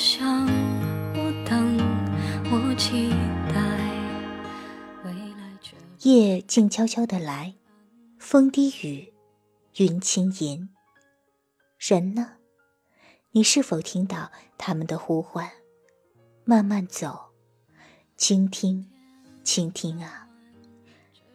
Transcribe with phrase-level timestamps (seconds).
[0.00, 0.46] 想，
[1.12, 1.76] 我等，
[2.50, 3.10] 我期
[3.52, 3.60] 待，
[6.00, 7.54] 夜静悄悄的来，
[8.18, 9.12] 风低语，
[9.76, 10.70] 云轻吟。
[11.78, 12.38] 人呢？
[13.32, 15.50] 你是否听到他们的呼唤？
[16.44, 17.32] 慢慢走，
[18.16, 18.90] 倾听。
[19.44, 20.26] 倾听啊！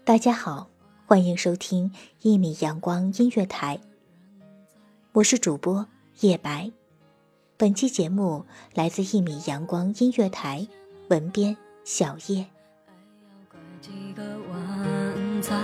[0.04, 0.72] 大家好，
[1.06, 1.92] 欢迎收听
[2.22, 3.80] 一米阳光音乐台，
[5.12, 5.88] 我是主播
[6.22, 6.72] 叶白。
[7.58, 8.44] 本期节目
[8.74, 10.68] 来自一米阳光音乐台，
[11.08, 11.56] 文编
[11.86, 12.46] 小叶。
[13.80, 14.22] 几个
[14.52, 15.56] 晚再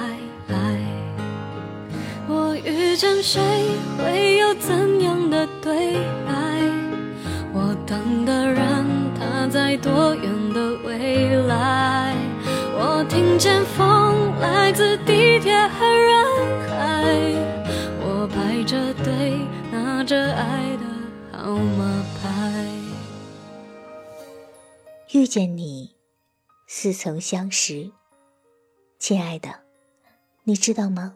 [0.47, 0.79] 来，
[2.29, 3.41] 我遇见谁
[3.97, 6.33] 会有怎样的对白？
[7.53, 8.85] 我等的人
[9.19, 12.15] 他在多远的未来？
[12.73, 16.25] 我听见风来自地铁和人
[16.69, 17.03] 海，
[17.99, 19.37] 我排着队
[19.69, 20.60] 拿着爱
[25.31, 25.95] 见你，
[26.67, 27.89] 似曾相识。
[28.99, 29.61] 亲爱的，
[30.43, 31.15] 你知道吗？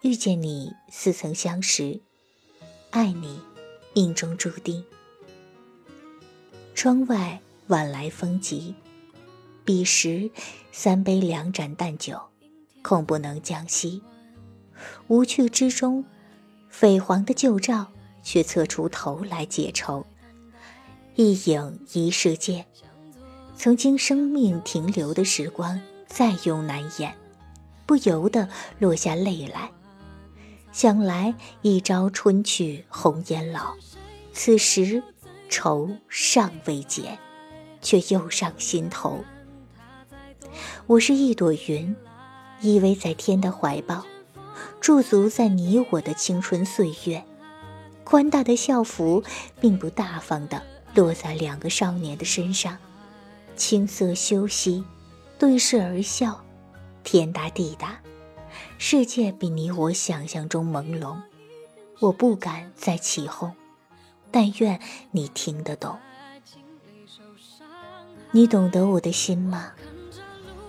[0.00, 2.00] 遇见你，似曾相识。
[2.88, 3.38] 爱你，
[3.92, 4.82] 命中注定。
[6.74, 8.74] 窗外晚来风急。
[9.62, 10.30] 彼时，
[10.72, 12.18] 三杯两盏淡酒，
[12.80, 14.02] 恐不能将息。
[15.08, 16.02] 无趣之中，
[16.72, 17.88] 绯黄的旧照
[18.22, 20.06] 却侧出头来解愁。
[21.14, 22.64] 一影一世界，
[23.58, 27.12] 曾经生命停留的时光再用难掩，
[27.86, 28.48] 不由得
[28.78, 29.68] 落下泪来。
[30.70, 33.74] 想来一朝春去红颜老，
[34.32, 35.02] 此时
[35.48, 37.18] 愁尚未减，
[37.82, 39.24] 却又上心头。
[40.86, 41.96] 我是一朵云，
[42.60, 44.06] 依偎在天的怀抱，
[44.80, 47.24] 驻足在你我的青春岁月。
[48.04, 49.24] 宽大的校服
[49.60, 50.62] 并不大方的
[50.94, 52.78] 落在两个少年的身上，
[53.58, 54.84] 青涩休息，
[55.36, 56.42] 对视而笑。
[57.02, 57.98] 天大地大，
[58.78, 61.16] 世界比你我想象中朦胧。
[61.98, 63.52] 我不敢再起哄，
[64.30, 64.80] 但愿
[65.10, 65.98] 你听得懂。
[68.30, 69.72] 你懂得我的心吗？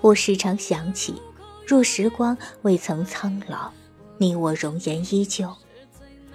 [0.01, 1.21] 我时常想起，
[1.68, 3.71] 若时光未曾苍老，
[4.18, 5.47] 你我容颜依旧；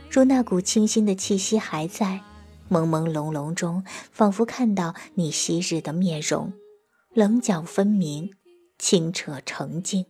[0.09, 2.21] 若那股清新的气息还在，
[2.71, 6.53] 朦朦胧胧中，仿佛看到你昔日的面容，
[7.13, 8.31] 棱角分明，
[8.79, 10.07] 清澈澄净。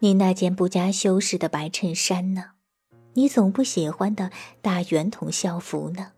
[0.00, 2.52] 你那件不加修饰的白衬衫呢？
[3.14, 4.30] 你总不喜欢的
[4.62, 6.12] 大圆筒校服呢？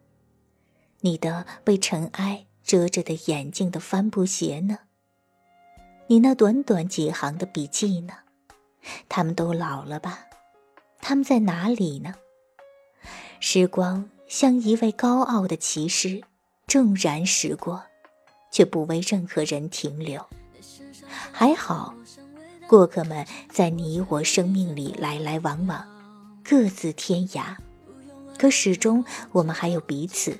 [1.00, 4.78] 你的被尘埃遮着的眼镜的帆布鞋呢？
[6.06, 8.14] 你那短短几行的笔记呢？
[9.08, 10.26] 他们都老了吧？
[11.00, 12.14] 他们在哪里呢？
[13.40, 16.22] 时光像一位高傲的骑士，
[16.66, 17.82] 纵然驶过，
[18.50, 20.24] 却不为任何人停留。
[21.30, 21.94] 还好，
[22.66, 25.86] 过客们在你我生命里来来往往，
[26.42, 27.54] 各自天涯。
[28.38, 30.34] 可始终我们还有彼此，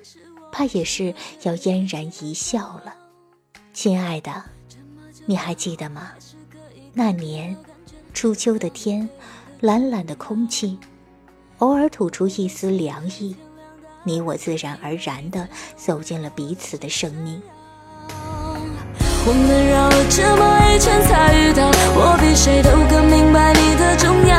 [0.51, 2.97] 怕也是要嫣然一笑了。
[3.75, 4.43] 亲爱的，
[5.27, 6.13] 你还记得吗？
[6.95, 7.55] 那年
[8.15, 9.07] 初秋的天，
[9.61, 10.79] 懒懒的空气，
[11.59, 13.37] 偶尔吐出一丝凉意，
[14.05, 17.41] 你我自然而然地走进了彼此的生命。
[19.25, 24.35] 我们绕了这么一圈才遇到，我比谁都更明白你的重要。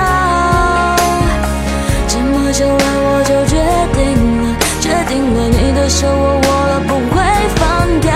[2.06, 3.56] 这么久了，我就决
[3.96, 4.04] 定
[4.44, 7.24] 了，决定了你的手我握了不会
[7.56, 7.64] 放
[8.02, 8.12] 掉。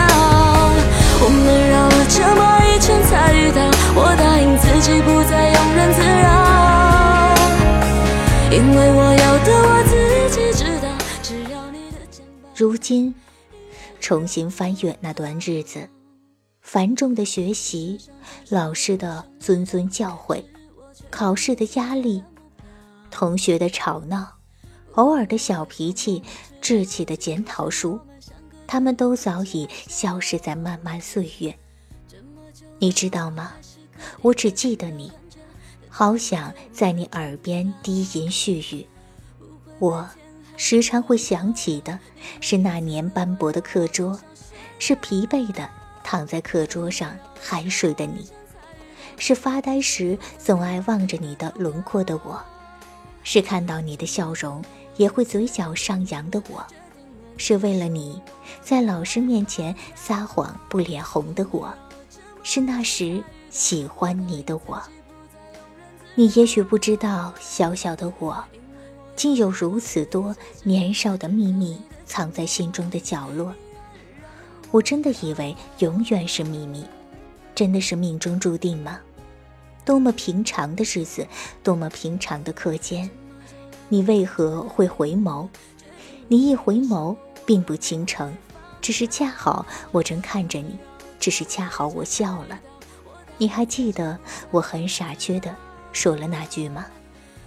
[1.20, 3.64] 我们绕了这么一圈才遇到，
[3.96, 5.17] 我答应自己不
[12.60, 13.14] 如今，
[14.00, 15.88] 重新翻阅那段日子。
[16.60, 18.00] 繁重的学习，
[18.50, 20.44] 老师的谆谆教诲，
[21.12, 22.24] 考试的压力，
[23.12, 24.28] 同学的吵闹，
[24.94, 26.24] 偶尔的小脾气，
[26.60, 28.00] 稚气的检讨书，
[28.66, 31.56] 他们都早已消失在漫漫岁月。
[32.80, 33.54] 你知道吗？
[34.24, 35.12] 我只记得你，
[35.90, 38.88] 好想在你耳边低吟絮语。
[39.78, 40.10] 我
[40.58, 41.98] 时常会想起的
[42.42, 44.20] 是那年斑驳的课桌，
[44.78, 45.70] 是疲惫的。
[46.10, 47.14] 躺在课桌上
[47.44, 48.26] 酣睡的你，
[49.18, 52.42] 是发呆时总爱望着你的轮廓的我，
[53.24, 54.64] 是看到你的笑容
[54.96, 56.66] 也会嘴角上扬的我，
[57.36, 58.22] 是为了你
[58.62, 61.74] 在老师面前撒谎不脸红的我，
[62.42, 64.82] 是那时喜欢你的我。
[66.16, 68.42] 你也许不知道，小小的我，
[69.18, 70.34] 竟有如此多
[70.64, 73.54] 年少的秘密藏在心中的角落。
[74.72, 76.86] 我真的以为永远是秘密，
[77.56, 79.00] 真的是命中注定吗？
[79.84, 81.26] 多么平常的日子，
[81.64, 83.10] 多么平常的课间，
[83.90, 85.48] 你为何会回眸？
[86.28, 87.16] 你一回眸，
[87.46, 88.36] 并不倾城，
[88.82, 90.78] 只是恰好我正看着你，
[91.20, 92.60] 只是恰好我笑了。
[93.38, 94.20] 你还记得
[94.52, 95.56] 我很傻缺的
[95.92, 96.86] 说了那句吗？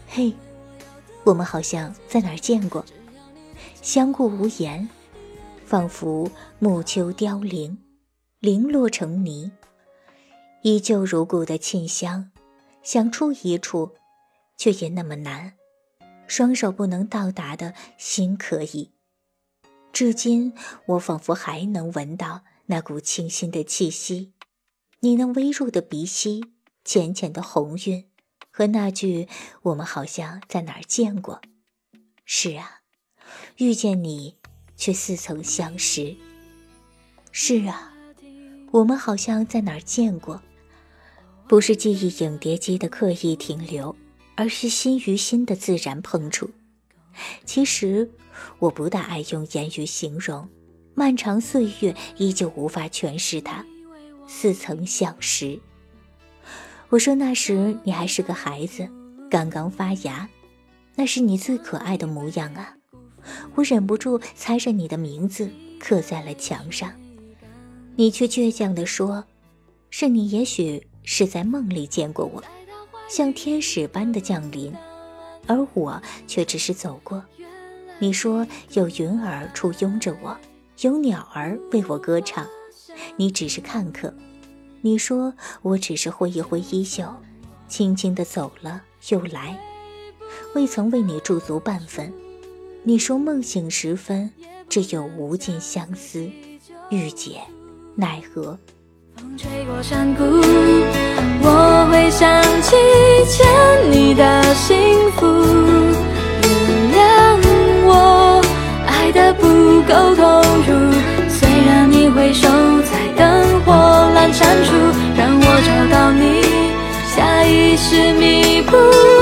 [0.09, 0.33] 嘿，
[1.25, 2.85] 我们好像在哪儿见过，
[3.83, 4.89] 相顾无言。
[5.65, 6.29] 仿佛
[6.59, 7.79] 暮秋凋零，
[8.41, 9.53] 零落成泥，
[10.63, 12.33] 依旧如故的沁香，
[12.83, 13.93] 想触一触，
[14.57, 15.53] 却也那么难，
[16.27, 18.91] 双手不能到达的心可以。
[19.93, 20.53] 至今
[20.87, 24.33] 我仿佛还能闻到那股清新的气息，
[24.99, 26.45] 你那微弱的鼻息，
[26.85, 28.10] 浅浅的红晕，
[28.51, 29.29] 和那句
[29.63, 31.41] “我们好像在哪儿见过”。
[32.25, 32.81] 是啊，
[33.57, 34.37] 遇见你。
[34.81, 36.17] 却似曾相识。
[37.33, 37.93] 是啊，
[38.73, 40.41] 我们好像在哪儿见过，
[41.47, 43.95] 不是记忆影碟机的刻意停留，
[44.37, 46.51] 而是心与心的自然碰触。
[47.45, 48.11] 其实
[48.59, 50.49] 我不大爱用言语形容，
[50.95, 53.63] 漫长岁月依旧无法诠释它。
[54.27, 55.61] 似曾相识。
[56.91, 58.89] 我说那时你还是个孩子，
[59.31, 60.29] 刚刚发芽，
[60.97, 62.75] 那是你最可爱的模样啊。
[63.55, 65.49] 我忍不住猜着你的名字
[65.79, 66.93] 刻在了墙上，
[67.95, 69.25] 你却倔强地说
[69.91, 72.43] ：“是你，也许是在梦里见过我，
[73.09, 74.75] 像天使般的降临，
[75.47, 77.23] 而我却只是走过。”
[78.01, 80.37] 你说有云儿簇拥着我，
[80.81, 82.45] 有鸟儿为我歌唱，
[83.17, 84.13] 你只是看客。
[84.83, 87.05] 你说我只是挥一挥衣袖，
[87.69, 89.59] 轻轻的走了又来，
[90.55, 92.11] 未曾为你驻足半分。
[92.83, 94.31] 你说梦醒时分，
[94.71, 96.31] 只有无尽相思，
[96.89, 97.43] 欲解
[97.95, 98.59] 奈何。
[99.17, 100.23] 风吹过山谷，
[101.43, 102.75] 我会想起
[103.29, 103.47] 欠
[117.51, 118.71] 下意识弥补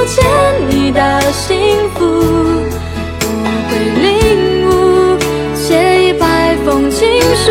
[0.07, 2.05] 欠你的幸福。
[4.03, 5.19] 领悟，
[5.57, 7.51] 写一百封情书，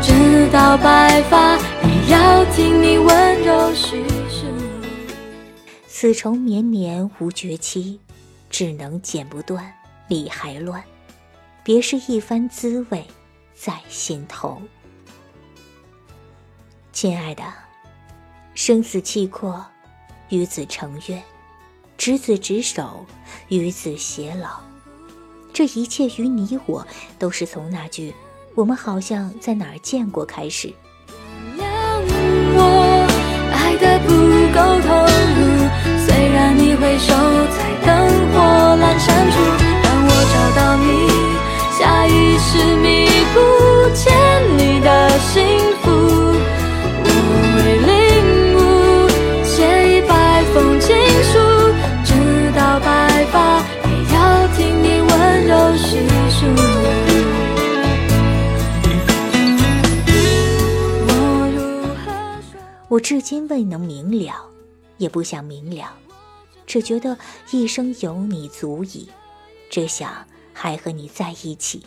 [0.00, 4.46] 直到白发也要听你温柔叙述。
[5.86, 8.00] 此愁绵绵无绝期，
[8.48, 9.70] 只能剪不断，
[10.08, 10.82] 理还乱。
[11.62, 13.04] 别是一番滋味
[13.54, 14.62] 在心头。
[16.92, 17.42] 亲爱的，
[18.54, 19.66] 生死契阔，
[20.28, 21.22] 与子成愿，
[21.96, 23.06] 执子执手，
[23.48, 24.60] 与子偕老。
[25.52, 26.86] 这一切与你我，
[27.18, 28.12] 都是从那句
[28.54, 30.72] “我们好像在哪儿见过”开始。
[31.56, 31.72] 原谅
[32.56, 33.06] 我
[33.52, 34.08] 爱的不
[34.52, 34.88] 够投
[35.36, 35.38] 入。
[36.06, 37.14] 虽然你回首
[37.56, 37.88] 在灯
[38.32, 38.36] 火
[38.76, 39.34] 阑珊处，
[39.82, 40.84] 但我找到你，
[41.78, 43.36] 下意识弥补
[43.94, 44.04] 欠
[44.58, 45.32] 你的幸
[45.82, 46.25] 福。
[62.96, 64.50] 我至今未能明了，
[64.96, 65.98] 也不想明了，
[66.66, 67.18] 只觉得
[67.50, 69.10] 一生有你足矣，
[69.68, 71.82] 只想还和你在一起，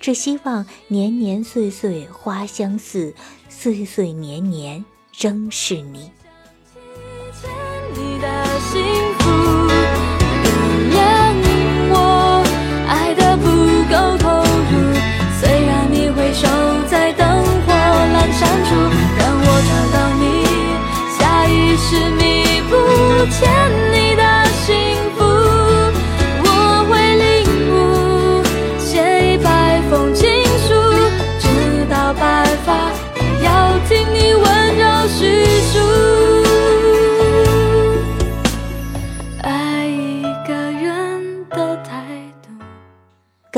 [0.00, 3.14] 只希望年年岁岁花相似，
[3.50, 4.82] 岁岁年年
[5.18, 6.10] 仍是你。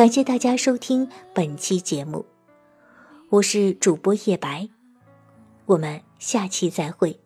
[0.04, 2.26] 感谢大家收听本期节目，
[3.30, 4.68] 我是主播叶白，
[5.64, 7.18] 我们下期再会。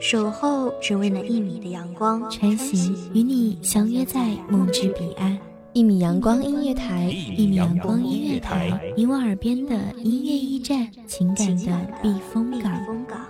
[0.00, 5.38] 守候只为那一米的阳光，穿行与你相约在梦之彼岸。
[5.72, 13.29] 一米阳光音乐台，一米阳光音乐台，你我耳边的音乐驿站，情感的避风港。